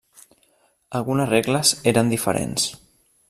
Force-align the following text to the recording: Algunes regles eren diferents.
Algunes 0.99 1.29
regles 1.33 1.73
eren 1.93 2.11
diferents. 2.15 2.69